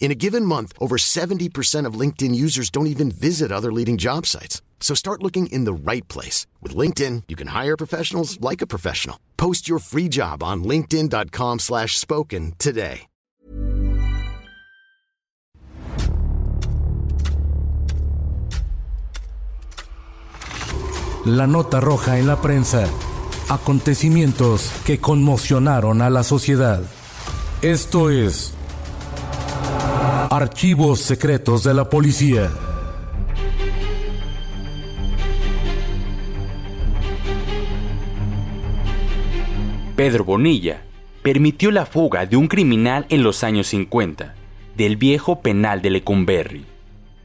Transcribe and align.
In 0.00 0.10
a 0.10 0.14
given 0.14 0.44
month, 0.44 0.74
over 0.78 0.96
70% 0.98 1.86
of 1.86 1.98
LinkedIn 1.98 2.34
users 2.34 2.68
don't 2.68 2.88
even 2.88 3.10
visit 3.10 3.50
other 3.50 3.72
leading 3.72 3.96
job 3.96 4.26
sites. 4.26 4.60
So 4.80 4.94
start 4.94 5.22
looking 5.22 5.46
in 5.46 5.64
the 5.64 5.72
right 5.72 6.06
place. 6.08 6.46
With 6.60 6.76
LinkedIn, 6.76 7.22
you 7.28 7.36
can 7.36 7.48
hire 7.48 7.76
professionals 7.76 8.38
like 8.42 8.60
a 8.60 8.66
professional. 8.66 9.18
Post 9.38 9.66
your 9.66 9.78
free 9.78 10.10
job 10.10 10.42
on 10.42 10.62
linkedin.com 10.62 11.60
slash 11.60 11.96
spoken 11.96 12.52
today. 12.58 13.06
La 21.26 21.46
nota 21.46 21.80
roja 21.80 22.18
en 22.18 22.26
la 22.26 22.42
prensa. 22.42 22.86
Acontecimientos 23.48 24.70
que 24.84 24.98
conmocionaron 24.98 26.02
a 26.02 26.10
la 26.10 26.22
sociedad. 26.22 26.82
Esto 27.62 28.10
es... 28.10 28.52
Archivos 30.30 31.00
secretos 31.00 31.64
de 31.64 31.74
la 31.74 31.88
policía. 31.88 32.50
Pedro 39.96 40.24
Bonilla 40.24 40.82
permitió 41.22 41.70
la 41.70 41.86
fuga 41.86 42.26
de 42.26 42.36
un 42.36 42.48
criminal 42.48 43.06
en 43.08 43.22
los 43.22 43.44
años 43.44 43.68
50 43.68 44.34
del 44.74 44.96
viejo 44.96 45.40
penal 45.40 45.82
de 45.82 45.90
Lecumberri. 45.90 46.66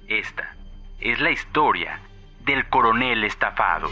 Esta 0.07 0.55
es 0.99 1.19
la 1.19 1.31
historia 1.31 1.99
del 2.45 2.67
coronel 2.69 3.23
estafado. 3.23 3.89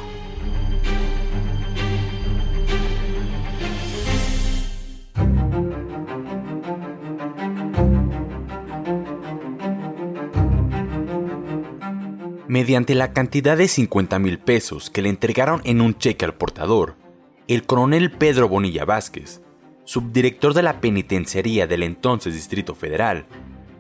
Mediante 12.57 12.95
la 12.95 13.13
cantidad 13.13 13.55
de 13.55 13.67
50 13.67 14.17
mil 14.17 14.39
pesos 14.39 14.89
que 14.89 15.03
le 15.03 15.09
entregaron 15.09 15.61
en 15.63 15.79
un 15.79 15.95
cheque 15.95 16.25
al 16.25 16.33
portador, 16.33 16.95
el 17.47 17.67
coronel 17.67 18.09
Pedro 18.09 18.49
Bonilla 18.49 18.83
Vázquez, 18.83 19.43
subdirector 19.83 20.55
de 20.55 20.63
la 20.63 20.81
penitenciaría 20.81 21.67
del 21.67 21.83
entonces 21.83 22.33
Distrito 22.33 22.73
Federal, 22.73 23.27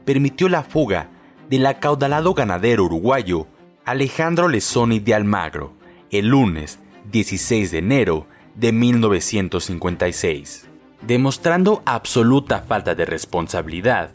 permitió 0.05 0.47
la 0.47 0.61
fuga 0.61 1.09
del 1.49 1.65
acaudalado 1.65 2.35
ganadero 2.35 2.83
uruguayo 2.83 3.47
Alejandro 3.83 4.47
Lezoni 4.47 4.99
de 4.99 5.15
Almagro 5.15 5.73
el 6.11 6.27
lunes 6.27 6.77
16 7.11 7.71
de 7.71 7.79
enero 7.79 8.27
de 8.53 8.73
1956. 8.73 10.67
Demostrando 11.01 11.81
absoluta 11.83 12.61
falta 12.61 12.93
de 12.93 13.05
responsabilidad, 13.05 14.11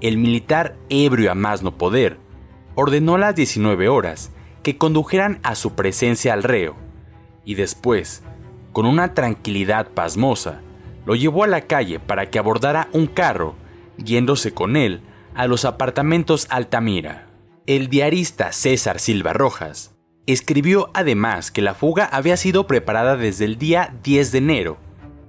el 0.00 0.16
militar 0.16 0.74
ebrio 0.88 1.30
a 1.30 1.34
más 1.34 1.62
no 1.62 1.76
poder 1.76 2.24
ordenó 2.76 3.16
a 3.16 3.18
las 3.18 3.34
19 3.34 3.88
horas 3.88 4.30
que 4.62 4.78
condujeran 4.78 5.40
a 5.42 5.56
su 5.56 5.74
presencia 5.74 6.32
al 6.32 6.44
reo 6.44 6.76
y 7.46 7.54
después, 7.54 8.22
con 8.72 8.84
una 8.84 9.14
tranquilidad 9.14 9.88
pasmosa, 9.88 10.60
lo 11.06 11.14
llevó 11.14 11.44
a 11.44 11.46
la 11.46 11.62
calle 11.62 11.98
para 12.00 12.28
que 12.28 12.38
abordara 12.38 12.88
un 12.92 13.06
carro, 13.06 13.54
yéndose 13.96 14.52
con 14.52 14.76
él 14.76 15.00
a 15.34 15.46
los 15.46 15.64
apartamentos 15.64 16.46
Altamira. 16.50 17.28
El 17.66 17.88
diarista 17.88 18.52
César 18.52 18.98
Silva 18.98 19.32
Rojas 19.32 19.94
escribió 20.26 20.90
además 20.92 21.52
que 21.52 21.62
la 21.62 21.74
fuga 21.74 22.04
había 22.04 22.36
sido 22.36 22.66
preparada 22.66 23.16
desde 23.16 23.44
el 23.44 23.56
día 23.56 23.94
10 24.02 24.32
de 24.32 24.38
enero, 24.38 24.76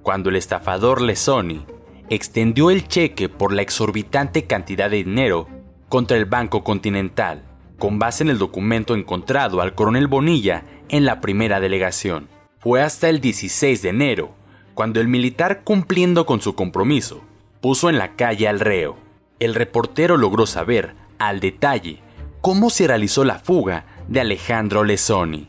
cuando 0.02 0.28
el 0.30 0.36
estafador 0.36 1.00
Lesoni 1.00 1.64
extendió 2.10 2.70
el 2.70 2.88
cheque 2.88 3.28
por 3.28 3.52
la 3.52 3.62
exorbitante 3.62 4.44
cantidad 4.44 4.90
de 4.90 5.04
dinero 5.04 5.46
contra 5.88 6.16
el 6.16 6.24
Banco 6.24 6.64
Continental, 6.64 7.42
con 7.78 7.98
base 7.98 8.22
en 8.22 8.30
el 8.30 8.38
documento 8.38 8.94
encontrado 8.94 9.60
al 9.60 9.74
coronel 9.74 10.06
Bonilla 10.06 10.64
en 10.88 11.04
la 11.04 11.20
primera 11.20 11.60
delegación. 11.60 12.28
Fue 12.58 12.82
hasta 12.82 13.08
el 13.08 13.20
16 13.20 13.82
de 13.82 13.88
enero, 13.88 14.34
cuando 14.74 15.00
el 15.00 15.08
militar 15.08 15.62
cumpliendo 15.64 16.26
con 16.26 16.40
su 16.40 16.54
compromiso, 16.54 17.22
puso 17.60 17.88
en 17.88 17.98
la 17.98 18.16
calle 18.16 18.48
al 18.48 18.60
reo. 18.60 18.96
El 19.40 19.54
reportero 19.54 20.16
logró 20.16 20.46
saber, 20.46 20.94
al 21.18 21.40
detalle, 21.40 22.00
cómo 22.40 22.70
se 22.70 22.86
realizó 22.86 23.24
la 23.24 23.38
fuga 23.38 23.86
de 24.08 24.20
Alejandro 24.20 24.84
Lesoni. 24.84 25.48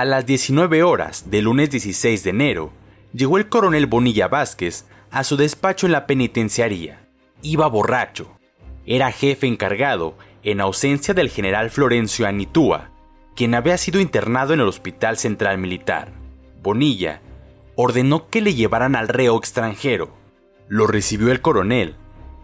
A 0.00 0.06
las 0.06 0.24
19 0.24 0.82
horas 0.82 1.30
del 1.30 1.44
lunes 1.44 1.68
16 1.68 2.24
de 2.24 2.30
enero, 2.30 2.72
llegó 3.12 3.36
el 3.36 3.50
coronel 3.50 3.84
Bonilla 3.84 4.28
Vázquez 4.28 4.86
a 5.10 5.24
su 5.24 5.36
despacho 5.36 5.84
en 5.84 5.92
la 5.92 6.06
penitenciaría. 6.06 7.06
Iba 7.42 7.66
borracho. 7.66 8.30
Era 8.86 9.12
jefe 9.12 9.46
encargado 9.46 10.16
en 10.42 10.62
ausencia 10.62 11.12
del 11.12 11.28
general 11.28 11.68
Florencio 11.68 12.26
Anitúa, 12.26 12.92
quien 13.36 13.54
había 13.54 13.76
sido 13.76 14.00
internado 14.00 14.54
en 14.54 14.60
el 14.60 14.68
Hospital 14.68 15.18
Central 15.18 15.58
Militar. 15.58 16.12
Bonilla 16.62 17.20
ordenó 17.76 18.30
que 18.30 18.40
le 18.40 18.54
llevaran 18.54 18.96
al 18.96 19.06
reo 19.06 19.36
extranjero. 19.36 20.16
Lo 20.66 20.86
recibió 20.86 21.30
el 21.30 21.42
coronel, 21.42 21.94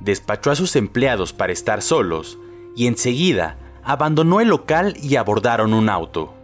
despachó 0.00 0.50
a 0.50 0.56
sus 0.56 0.76
empleados 0.76 1.32
para 1.32 1.54
estar 1.54 1.80
solos 1.80 2.36
y 2.76 2.86
enseguida 2.86 3.56
abandonó 3.82 4.42
el 4.42 4.48
local 4.48 4.94
y 5.02 5.16
abordaron 5.16 5.72
un 5.72 5.88
auto. 5.88 6.34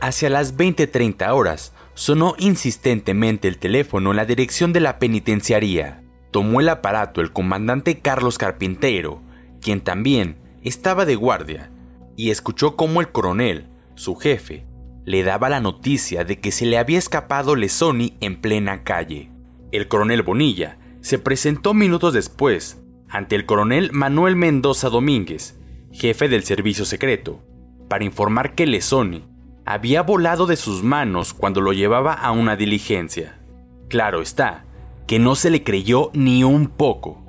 Hacia 0.00 0.30
las 0.30 0.56
20:30 0.56 1.34
horas, 1.34 1.72
sonó 1.94 2.34
insistentemente 2.38 3.48
el 3.48 3.58
teléfono 3.58 4.10
en 4.12 4.16
la 4.16 4.26
dirección 4.26 4.72
de 4.72 4.78
la 4.78 5.00
penitenciaría. 5.00 6.04
Tomó 6.30 6.60
el 6.60 6.68
aparato 6.68 7.20
el 7.20 7.32
comandante 7.32 7.98
Carlos 7.98 8.38
Carpintero, 8.38 9.22
quien 9.60 9.80
también 9.80 10.36
estaba 10.62 11.04
de 11.04 11.16
guardia, 11.16 11.72
y 12.16 12.30
escuchó 12.30 12.76
cómo 12.76 13.00
el 13.00 13.10
coronel, 13.10 13.66
su 13.96 14.14
jefe, 14.14 14.66
le 15.04 15.24
daba 15.24 15.48
la 15.48 15.60
noticia 15.60 16.22
de 16.22 16.38
que 16.38 16.52
se 16.52 16.66
le 16.66 16.78
había 16.78 16.98
escapado 16.98 17.56
Lesoni 17.56 18.16
en 18.20 18.40
plena 18.40 18.84
calle. 18.84 19.32
El 19.72 19.88
coronel 19.88 20.22
Bonilla 20.22 20.78
se 21.00 21.18
presentó 21.18 21.74
minutos 21.74 22.14
después 22.14 22.80
ante 23.08 23.34
el 23.34 23.46
coronel 23.46 23.90
Manuel 23.92 24.36
Mendoza 24.36 24.90
Domínguez, 24.90 25.58
jefe 25.90 26.28
del 26.28 26.44
servicio 26.44 26.84
secreto, 26.84 27.42
para 27.88 28.04
informar 28.04 28.54
que 28.54 28.66
Lesoni 28.66 29.24
había 29.70 30.00
volado 30.00 30.46
de 30.46 30.56
sus 30.56 30.82
manos 30.82 31.34
cuando 31.34 31.60
lo 31.60 31.74
llevaba 31.74 32.14
a 32.14 32.32
una 32.32 32.56
diligencia. 32.56 33.38
Claro 33.88 34.22
está, 34.22 34.64
que 35.06 35.18
no 35.18 35.34
se 35.34 35.50
le 35.50 35.62
creyó 35.62 36.10
ni 36.14 36.42
un 36.42 36.68
poco, 36.68 37.22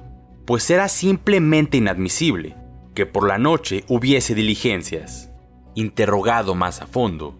pues 0.45 0.69
era 0.69 0.87
simplemente 0.87 1.75
inadmisible 1.75 2.55
que 2.95 3.05
por 3.05 3.27
la 3.27 3.37
noche 3.37 3.83
hubiese 3.89 4.35
diligencias. 4.35 5.33
Interrogado 5.75 6.55
más 6.55 6.81
a 6.81 6.87
fondo, 6.87 7.37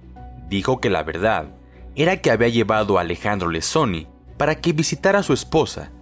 dijo 0.49 0.81
que 0.81 0.89
la 0.89 1.03
verdad 1.03 1.55
era 1.95 2.17
que 2.17 2.29
había 2.29 2.49
llevado 2.49 2.97
a 2.97 3.01
Alejandro 3.01 3.47
Lesoni 3.47 4.07
para 4.35 4.55
que 4.55 4.73
visitara 4.73 5.19
a 5.19 5.23
su 5.23 5.31
esposa, 5.31 5.93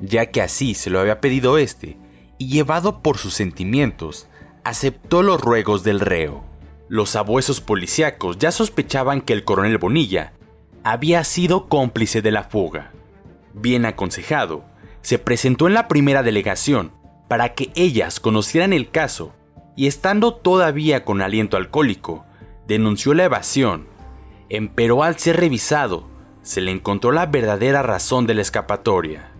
ya 0.00 0.26
que 0.26 0.42
así 0.42 0.74
se 0.74 0.90
lo 0.90 0.98
había 0.98 1.20
pedido 1.20 1.56
este, 1.56 1.98
y 2.36 2.48
llevado 2.48 3.00
por 3.00 3.16
sus 3.16 3.32
sentimientos, 3.32 4.26
aceptó 4.64 5.22
los 5.22 5.40
ruegos 5.40 5.84
del 5.84 6.00
reo. 6.00 6.49
Los 6.90 7.14
abuesos 7.14 7.60
policíacos 7.60 8.36
ya 8.38 8.50
sospechaban 8.50 9.20
que 9.20 9.32
el 9.32 9.44
coronel 9.44 9.78
Bonilla 9.78 10.32
había 10.82 11.22
sido 11.22 11.68
cómplice 11.68 12.20
de 12.20 12.32
la 12.32 12.42
fuga. 12.42 12.90
Bien 13.54 13.86
aconsejado, 13.86 14.64
se 15.00 15.20
presentó 15.20 15.68
en 15.68 15.74
la 15.74 15.86
primera 15.86 16.24
delegación 16.24 16.90
para 17.28 17.54
que 17.54 17.70
ellas 17.76 18.18
conocieran 18.18 18.72
el 18.72 18.90
caso 18.90 19.32
y 19.76 19.86
estando 19.86 20.34
todavía 20.34 21.04
con 21.04 21.22
aliento 21.22 21.56
alcohólico, 21.56 22.24
denunció 22.66 23.14
la 23.14 23.22
evasión. 23.22 23.86
Pero 24.74 25.04
al 25.04 25.16
ser 25.16 25.36
revisado, 25.36 26.08
se 26.42 26.60
le 26.60 26.72
encontró 26.72 27.12
la 27.12 27.26
verdadera 27.26 27.82
razón 27.82 28.26
de 28.26 28.34
la 28.34 28.42
escapatoria. 28.42 29.30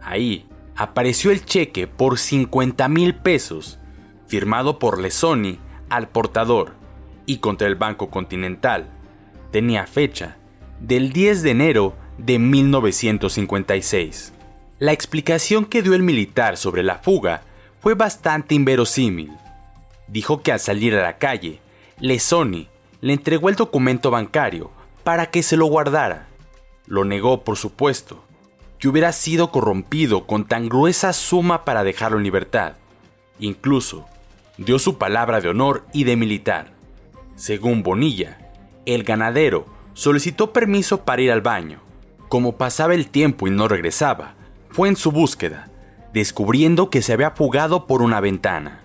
Ahí 0.00 0.46
apareció 0.76 1.32
el 1.32 1.44
cheque 1.44 1.88
por 1.88 2.20
50 2.20 2.88
mil 2.88 3.16
pesos, 3.16 3.80
firmado 4.28 4.78
por 4.78 5.00
Lesoni 5.00 5.58
al 5.88 6.08
portador 6.08 6.78
y 7.26 7.38
contra 7.38 7.66
el 7.66 7.74
Banco 7.74 8.10
Continental. 8.10 8.88
Tenía 9.50 9.86
fecha 9.86 10.36
del 10.80 11.12
10 11.12 11.42
de 11.42 11.50
enero 11.50 11.94
de 12.18 12.38
1956. 12.38 14.32
La 14.78 14.92
explicación 14.92 15.66
que 15.66 15.82
dio 15.82 15.94
el 15.94 16.02
militar 16.02 16.56
sobre 16.56 16.82
la 16.82 16.98
fuga 16.98 17.42
fue 17.80 17.94
bastante 17.94 18.54
inverosímil. 18.54 19.30
Dijo 20.08 20.42
que 20.42 20.52
al 20.52 20.60
salir 20.60 20.94
a 20.94 21.02
la 21.02 21.18
calle, 21.18 21.60
Lesoni 21.98 22.68
le 23.00 23.12
entregó 23.12 23.48
el 23.48 23.56
documento 23.56 24.10
bancario 24.10 24.70
para 25.04 25.30
que 25.30 25.42
se 25.42 25.56
lo 25.56 25.66
guardara. 25.66 26.28
Lo 26.86 27.04
negó, 27.04 27.44
por 27.44 27.56
supuesto, 27.56 28.24
que 28.78 28.88
hubiera 28.88 29.12
sido 29.12 29.50
corrompido 29.50 30.26
con 30.26 30.46
tan 30.46 30.68
gruesa 30.68 31.12
suma 31.12 31.64
para 31.64 31.84
dejarlo 31.84 32.18
en 32.18 32.24
libertad. 32.24 32.74
Incluso 33.38 34.06
dio 34.56 34.78
su 34.78 34.98
palabra 34.98 35.40
de 35.40 35.48
honor 35.48 35.84
y 35.92 36.04
de 36.04 36.16
militar. 36.16 36.72
Según 37.40 37.82
Bonilla, 37.82 38.36
el 38.84 39.02
ganadero 39.02 39.64
solicitó 39.94 40.52
permiso 40.52 41.06
para 41.06 41.22
ir 41.22 41.32
al 41.32 41.40
baño. 41.40 41.80
Como 42.28 42.58
pasaba 42.58 42.94
el 42.94 43.08
tiempo 43.08 43.48
y 43.48 43.50
no 43.50 43.66
regresaba, 43.66 44.34
fue 44.68 44.90
en 44.90 44.96
su 44.96 45.10
búsqueda, 45.10 45.70
descubriendo 46.12 46.90
que 46.90 47.00
se 47.00 47.14
había 47.14 47.30
fugado 47.30 47.86
por 47.86 48.02
una 48.02 48.20
ventana. 48.20 48.84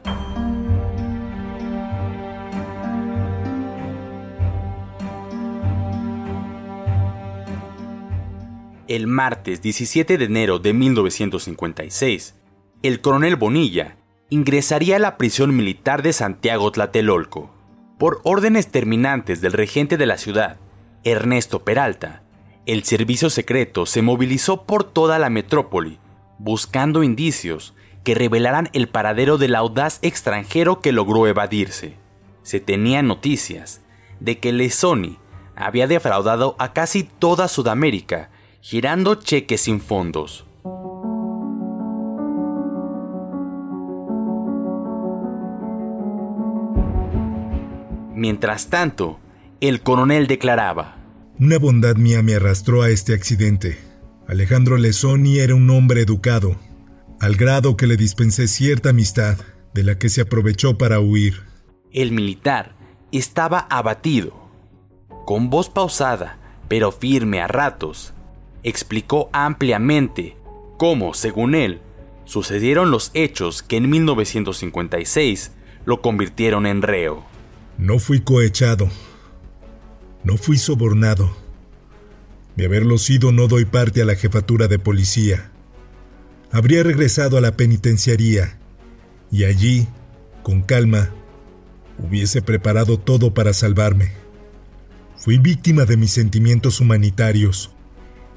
El 8.88 9.08
martes 9.08 9.62
17 9.62 10.18
de 10.18 10.24
enero 10.24 10.60
de 10.60 10.72
1956, 10.72 12.36
el 12.84 13.02
coronel 13.02 13.36
Bonilla 13.36 13.98
ingresaría 14.30 14.96
a 14.96 15.00
la 15.00 15.18
prisión 15.18 15.54
militar 15.54 16.04
de 16.04 16.14
Santiago 16.14 16.72
Tlatelolco. 16.72 17.55
Por 17.98 18.20
órdenes 18.24 18.68
terminantes 18.68 19.40
del 19.40 19.54
regente 19.54 19.96
de 19.96 20.06
la 20.06 20.18
ciudad, 20.18 20.58
Ernesto 21.06 21.64
Peralta, 21.64 22.24
el 22.66 22.84
servicio 22.84 23.30
secreto 23.30 23.86
se 23.86 24.02
movilizó 24.02 24.64
por 24.64 24.84
toda 24.84 25.18
la 25.18 25.30
metrópoli, 25.30 26.00
buscando 26.38 27.04
indicios 27.04 27.74
que 28.04 28.14
revelaran 28.14 28.70
el 28.74 28.90
paradero 28.90 29.38
del 29.38 29.56
audaz 29.56 30.00
extranjero 30.02 30.82
que 30.82 30.92
logró 30.92 31.26
evadirse. 31.26 31.96
Se 32.44 32.60
tenían 32.60 33.08
noticias 33.08 33.82
de 34.20 34.40
que 34.40 34.52
Lesoni 34.52 35.18
había 35.56 35.88
defraudado 35.88 36.58
a 36.60 36.74
casi 36.74 37.04
toda 37.04 37.48
Sudamérica 37.48 38.30
girando 38.60 39.16
cheques 39.16 39.62
sin 39.62 39.80
fondos. 39.80 40.45
Mientras 48.16 48.70
tanto, 48.70 49.20
el 49.60 49.82
coronel 49.82 50.28
declaraba, 50.28 50.96
Una 51.38 51.60
bondad 51.60 51.98
mía 51.98 52.24
me 52.24 52.36
arrastró 52.36 52.82
a 52.82 52.90
este 52.90 53.14
accidente. 53.14 53.78
Alejandro 54.26 54.78
Lesoni 54.78 55.40
era 55.40 55.54
un 55.54 55.70
hombre 55.70 56.02
educado, 56.02 56.56
al 57.20 57.36
grado 57.36 57.76
que 57.76 57.88
le 57.88 57.98
dispensé 57.98 58.48
cierta 58.48 58.92
amistad, 58.92 59.38
de 59.74 59.84
la 59.84 59.98
que 59.98 60.08
se 60.08 60.22
aprovechó 60.22 60.78
para 60.78 61.02
huir. 61.02 61.44
El 61.92 62.14
militar 62.14 62.76
estaba 63.12 63.68
abatido. 63.70 64.50
Con 65.26 65.50
voz 65.50 65.70
pausada, 65.70 66.38
pero 66.70 66.94
firme 66.94 67.42
a 67.42 67.48
ratos, 67.48 68.14
explicó 68.64 69.30
ampliamente 69.34 70.38
cómo, 70.78 71.14
según 71.14 71.54
él, 71.54 71.82
sucedieron 72.24 72.92
los 72.92 73.12
hechos 73.14 73.62
que 73.62 73.76
en 73.76 73.90
1956 73.90 75.52
lo 75.84 76.02
convirtieron 76.02 76.66
en 76.66 76.82
reo. 76.82 77.35
No 77.78 78.00
fui 78.00 78.22
cohechado. 78.22 78.90
No 80.24 80.38
fui 80.38 80.58
sobornado. 80.58 81.36
De 82.56 82.66
haberlo 82.66 82.98
sido 82.98 83.34
no 83.34 83.48
doy 83.48 83.66
parte 83.66 84.02
a 84.02 84.06
la 84.06 84.16
jefatura 84.16 84.68
de 84.68 84.80
policía. 84.80 85.52
Habría 86.52 86.84
regresado 86.84 87.38
a 87.38 87.42
la 87.42 87.58
penitenciaría 87.58 88.58
y 89.30 89.44
allí, 89.44 89.88
con 90.42 90.62
calma, 90.62 91.10
hubiese 92.00 92.42
preparado 92.42 92.98
todo 92.98 93.34
para 93.34 93.54
salvarme. 93.54 94.14
Fui 95.18 95.38
víctima 95.38 95.84
de 95.84 95.98
mis 95.98 96.12
sentimientos 96.12 96.80
humanitarios 96.80 97.72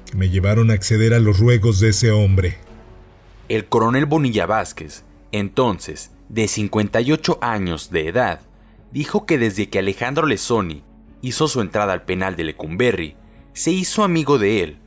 que 0.05 0.17
me 0.17 0.29
llevaron 0.29 0.71
a 0.71 0.73
acceder 0.73 1.13
a 1.13 1.19
los 1.19 1.39
ruegos 1.39 1.79
de 1.79 1.89
ese 1.89 2.11
hombre. 2.11 2.57
El 3.47 3.67
coronel 3.67 4.05
Bonilla 4.05 4.45
Vázquez, 4.45 5.03
entonces 5.31 6.11
de 6.27 6.47
58 6.47 7.39
años 7.41 7.89
de 7.89 8.07
edad, 8.07 8.41
dijo 8.91 9.25
que 9.25 9.37
desde 9.37 9.69
que 9.69 9.79
Alejandro 9.79 10.27
Lesoni 10.27 10.83
hizo 11.21 11.47
su 11.47 11.61
entrada 11.61 11.93
al 11.93 12.03
penal 12.03 12.35
de 12.35 12.43
Lecumberri, 12.45 13.15
se 13.53 13.71
hizo 13.71 14.03
amigo 14.03 14.37
de 14.37 14.63
él 14.63 14.77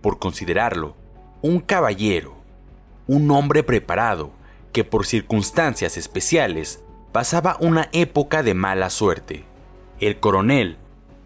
por 0.00 0.18
considerarlo 0.18 0.96
un 1.42 1.60
caballero, 1.60 2.36
un 3.06 3.30
hombre 3.30 3.62
preparado 3.62 4.32
que 4.72 4.84
por 4.84 5.06
circunstancias 5.06 5.96
especiales 5.96 6.82
pasaba 7.12 7.56
una 7.60 7.88
época 7.92 8.42
de 8.42 8.54
mala 8.54 8.90
suerte. 8.90 9.44
El 10.00 10.18
coronel 10.18 10.78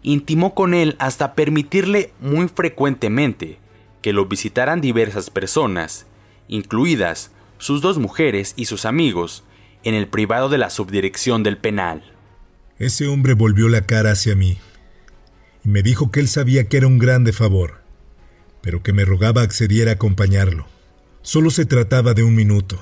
intimó 0.03 0.53
con 0.53 0.73
él 0.73 0.95
hasta 0.99 1.33
permitirle 1.33 2.13
muy 2.19 2.47
frecuentemente 2.47 3.59
que 4.01 4.13
lo 4.13 4.25
visitaran 4.25 4.81
diversas 4.81 5.29
personas, 5.29 6.05
incluidas 6.47 7.31
sus 7.57 7.81
dos 7.81 7.97
mujeres 7.97 8.53
y 8.55 8.65
sus 8.65 8.85
amigos, 8.85 9.43
en 9.83 9.93
el 9.93 10.07
privado 10.07 10.49
de 10.49 10.57
la 10.57 10.69
subdirección 10.69 11.43
del 11.43 11.57
penal. 11.57 12.16
Ese 12.79 13.07
hombre 13.07 13.33
volvió 13.33 13.69
la 13.69 13.87
cara 13.87 14.11
hacia 14.11 14.35
mí 14.35 14.59
y 15.65 15.69
me 15.69 15.81
dijo 15.81 16.11
que 16.11 16.19
él 16.19 16.27
sabía 16.27 16.67
que 16.69 16.77
era 16.77 16.85
un 16.85 16.99
grande 16.99 17.33
favor, 17.33 17.81
pero 18.61 18.83
que 18.83 18.93
me 18.93 19.03
rogaba 19.03 19.41
accediera 19.41 19.91
a 19.91 19.93
acompañarlo. 19.95 20.67
Solo 21.23 21.49
se 21.49 21.65
trataba 21.65 22.13
de 22.13 22.23
un 22.23 22.35
minuto. 22.35 22.79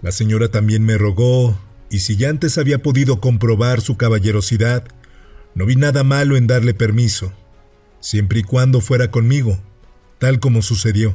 La 0.00 0.12
señora 0.12 0.48
también 0.50 0.84
me 0.84 0.96
rogó, 0.96 1.60
y 1.90 2.00
si 2.00 2.16
ya 2.16 2.30
antes 2.30 2.56
había 2.56 2.82
podido 2.82 3.20
comprobar 3.20 3.82
su 3.82 3.96
caballerosidad, 3.98 4.84
no 5.54 5.66
vi 5.66 5.76
nada 5.76 6.02
malo 6.04 6.36
en 6.36 6.46
darle 6.46 6.72
permiso, 6.72 7.32
siempre 8.00 8.40
y 8.40 8.42
cuando 8.42 8.80
fuera 8.80 9.10
conmigo, 9.10 9.62
tal 10.18 10.40
como 10.40 10.62
sucedió. 10.62 11.14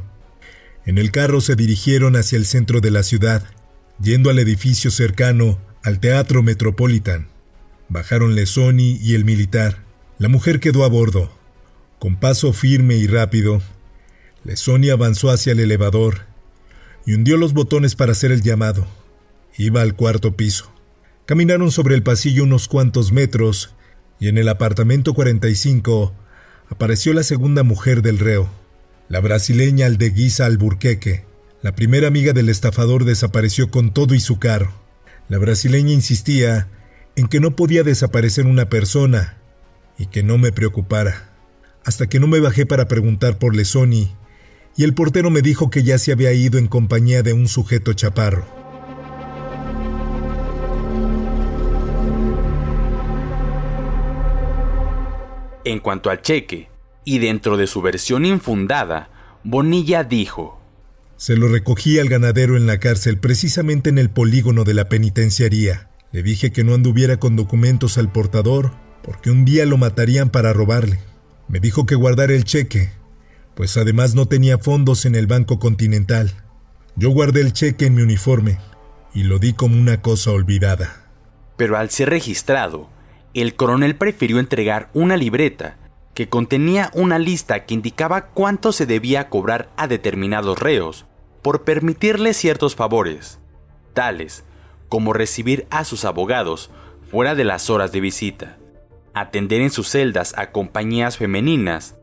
En 0.86 0.96
el 0.98 1.10
carro 1.10 1.40
se 1.40 1.56
dirigieron 1.56 2.14
hacia 2.14 2.38
el 2.38 2.46
centro 2.46 2.80
de 2.80 2.92
la 2.92 3.02
ciudad, 3.02 3.44
yendo 4.00 4.30
al 4.30 4.38
edificio 4.38 4.92
cercano 4.92 5.58
al 5.82 5.98
Teatro 5.98 6.44
Metropolitan. 6.44 7.28
Bajaron 7.88 8.34
Lesoni 8.34 8.98
y 9.02 9.14
el 9.14 9.24
militar. 9.24 9.78
La 10.18 10.28
mujer 10.28 10.60
quedó 10.60 10.84
a 10.84 10.88
bordo. 10.88 11.30
Con 11.98 12.16
paso 12.16 12.52
firme 12.52 12.96
y 12.96 13.06
rápido, 13.06 13.62
Lesoni 14.44 14.90
avanzó 14.90 15.30
hacia 15.30 15.52
el 15.52 15.60
elevador 15.60 16.26
y 17.06 17.14
hundió 17.14 17.38
los 17.38 17.54
botones 17.54 17.94
para 17.94 18.12
hacer 18.12 18.30
el 18.30 18.42
llamado. 18.42 18.86
Iba 19.56 19.80
al 19.80 19.94
cuarto 19.94 20.36
piso. 20.36 20.70
Caminaron 21.24 21.70
sobre 21.70 21.94
el 21.94 22.02
pasillo 22.02 22.44
unos 22.44 22.68
cuantos 22.68 23.10
metros 23.10 23.74
y 24.20 24.28
en 24.28 24.36
el 24.36 24.48
apartamento 24.48 25.14
45 25.14 26.14
apareció 26.68 27.14
la 27.14 27.22
segunda 27.22 27.62
mujer 27.62 28.02
del 28.02 28.18
reo, 28.18 28.50
la 29.08 29.20
brasileña 29.20 29.86
Aldeguisa 29.86 30.44
Alburqueque. 30.44 31.24
La 31.62 31.74
primera 31.74 32.06
amiga 32.08 32.34
del 32.34 32.50
estafador 32.50 33.04
desapareció 33.04 33.70
con 33.70 33.94
todo 33.94 34.14
y 34.14 34.20
su 34.20 34.38
carro. 34.38 34.72
La 35.28 35.38
brasileña 35.38 35.92
insistía 35.92 36.68
en 37.18 37.26
que 37.26 37.40
no 37.40 37.56
podía 37.56 37.82
desaparecer 37.82 38.46
una 38.46 38.68
persona 38.68 39.38
y 39.98 40.06
que 40.06 40.22
no 40.22 40.38
me 40.38 40.52
preocupara, 40.52 41.32
hasta 41.84 42.06
que 42.06 42.20
no 42.20 42.28
me 42.28 42.38
bajé 42.38 42.64
para 42.64 42.86
preguntar 42.86 43.40
por 43.40 43.56
Lesoni, 43.56 44.14
y 44.76 44.84
el 44.84 44.94
portero 44.94 45.28
me 45.28 45.42
dijo 45.42 45.68
que 45.68 45.82
ya 45.82 45.98
se 45.98 46.12
había 46.12 46.32
ido 46.32 46.60
en 46.60 46.68
compañía 46.68 47.24
de 47.24 47.32
un 47.32 47.48
sujeto 47.48 47.92
chaparro. 47.92 48.46
En 55.64 55.80
cuanto 55.80 56.10
al 56.10 56.22
cheque, 56.22 56.70
y 57.04 57.18
dentro 57.18 57.56
de 57.56 57.66
su 57.66 57.82
versión 57.82 58.26
infundada, 58.26 59.10
Bonilla 59.42 60.04
dijo, 60.04 60.60
Se 61.16 61.36
lo 61.36 61.48
recogí 61.48 61.98
al 61.98 62.08
ganadero 62.08 62.56
en 62.56 62.68
la 62.68 62.78
cárcel 62.78 63.18
precisamente 63.18 63.90
en 63.90 63.98
el 63.98 64.08
polígono 64.08 64.62
de 64.62 64.74
la 64.74 64.88
penitenciaría. 64.88 65.87
Le 66.10 66.22
dije 66.22 66.52
que 66.52 66.64
no 66.64 66.74
anduviera 66.74 67.18
con 67.18 67.36
documentos 67.36 67.98
al 67.98 68.10
portador, 68.10 68.72
porque 69.02 69.30
un 69.30 69.44
día 69.44 69.66
lo 69.66 69.76
matarían 69.76 70.30
para 70.30 70.52
robarle. 70.52 71.00
Me 71.48 71.60
dijo 71.60 71.84
que 71.84 71.94
guardara 71.94 72.32
el 72.32 72.44
cheque, 72.44 72.90
pues 73.54 73.76
además 73.76 74.14
no 74.14 74.26
tenía 74.26 74.58
fondos 74.58 75.04
en 75.04 75.14
el 75.14 75.26
Banco 75.26 75.58
Continental. 75.58 76.32
Yo 76.96 77.10
guardé 77.10 77.42
el 77.42 77.52
cheque 77.52 77.86
en 77.86 77.94
mi 77.94 78.02
uniforme, 78.02 78.58
y 79.14 79.24
lo 79.24 79.38
di 79.38 79.52
como 79.52 79.78
una 79.78 80.00
cosa 80.00 80.30
olvidada. 80.30 81.10
Pero 81.56 81.76
al 81.76 81.90
ser 81.90 82.08
registrado, 82.10 82.88
el 83.34 83.54
coronel 83.54 83.96
prefirió 83.96 84.38
entregar 84.38 84.90
una 84.94 85.16
libreta 85.16 85.76
que 86.14 86.28
contenía 86.28 86.90
una 86.94 87.18
lista 87.18 87.64
que 87.66 87.74
indicaba 87.74 88.28
cuánto 88.28 88.72
se 88.72 88.86
debía 88.86 89.28
cobrar 89.28 89.70
a 89.76 89.86
determinados 89.86 90.58
reos 90.58 91.04
por 91.42 91.64
permitirle 91.64 92.34
ciertos 92.34 92.74
favores, 92.74 93.38
tales 93.94 94.44
como 94.88 95.12
recibir 95.12 95.66
a 95.70 95.84
sus 95.84 96.04
abogados 96.04 96.70
fuera 97.10 97.34
de 97.34 97.44
las 97.44 97.70
horas 97.70 97.92
de 97.92 98.00
visita, 98.00 98.58
atender 99.14 99.60
en 99.60 99.70
sus 99.70 99.88
celdas 99.88 100.34
a 100.36 100.50
compañías 100.50 101.16
femeninas, 101.16 101.96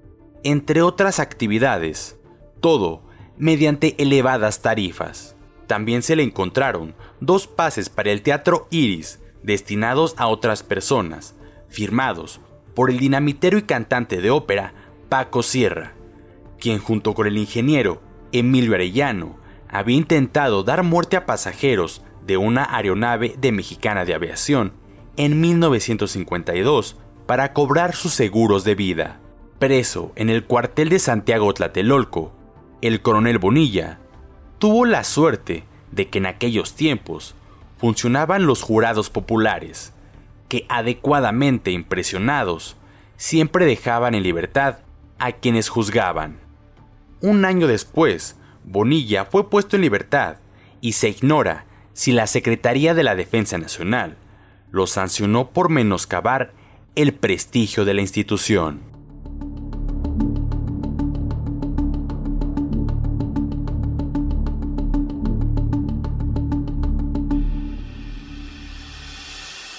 entre 0.44 0.82
otras 0.82 1.20
actividades, 1.20 2.20
todo 2.62 3.04
mediante 3.38 3.96
elevadas 4.02 4.62
tarifas. 4.62 5.36
También 5.68 6.04
se 6.04 6.16
le 6.16 6.24
encontraron 6.24 6.96
dos 7.20 7.48
pases 7.48 7.90
para 7.90 8.12
el 8.12 8.22
Teatro 8.22 8.68
Iris 8.70 9.20
destinados 9.44 10.16
a 10.18 10.28
otras 10.28 10.64
personas, 10.64 11.36
firmados 11.70 12.40
por 12.74 12.90
el 12.90 13.00
dinamitero 13.00 13.58
y 13.58 13.64
cantante 13.64 14.22
de 14.22 14.32
ópera 14.32 14.74
Paco 15.10 15.44
Sierra, 15.44 15.94
quien 16.60 16.80
junto 16.80 17.14
con 17.14 17.28
el 17.28 17.38
ingeniero 17.38 18.02
Emilio 18.32 18.74
Arellano 18.74 19.38
había 19.70 19.98
intentado 19.98 20.64
dar 20.64 20.84
muerte 20.84 21.16
a 21.16 21.26
pasajeros 21.26 22.02
de 22.26 22.38
una 22.38 22.76
aeronave 22.76 23.36
de 23.38 23.52
Mexicana 23.52 24.06
de 24.06 24.14
Aviación 24.14 24.74
en 25.18 25.40
1952 25.40 26.98
para 27.26 27.54
cobrar 27.54 27.96
sus 27.96 28.14
seguros 28.14 28.64
de 28.64 28.76
vida. 28.76 29.20
Preso 29.60 30.12
en 30.16 30.30
el 30.30 30.46
cuartel 30.46 30.90
de 30.90 31.00
Santiago 31.00 31.54
Tlatelolco, 31.54 32.34
el 32.82 33.02
coronel 33.02 33.40
Bonilla 33.40 34.00
tuvo 34.60 34.86
la 34.86 35.04
suerte 35.04 35.64
de 35.92 36.10
que 36.10 36.18
en 36.18 36.26
aquellos 36.26 36.76
tiempos 36.76 37.36
funcionaban 37.78 38.46
los 38.46 38.62
jurados 38.62 39.10
populares, 39.10 39.94
que 40.50 40.66
adecuadamente 40.70 41.72
impresionados 41.72 42.76
siempre 43.18 43.66
dejaban 43.66 44.16
en 44.16 44.24
libertad 44.24 44.80
a 45.20 45.32
quienes 45.32 45.70
juzgaban. 45.70 46.40
Un 47.22 47.46
año 47.46 47.68
después, 47.68 48.36
Bonilla 48.64 49.26
fue 49.26 49.50
puesto 49.50 49.76
en 49.76 49.84
libertad 49.84 50.38
y 50.82 50.94
se 50.94 51.10
ignora 51.10 51.66
si 51.96 52.12
la 52.12 52.28
Secretaría 52.28 52.94
de 52.94 53.04
la 53.04 53.16
Defensa 53.16 53.58
Nacional 53.58 54.18
lo 54.70 54.86
sancionó 54.86 55.52
por 55.52 55.70
menoscabar 55.70 56.52
el 56.96 57.14
prestigio 57.14 57.86
de 57.86 57.94
la 57.94 58.02
institución. 58.02 58.82